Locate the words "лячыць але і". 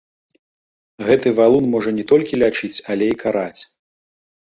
2.45-3.19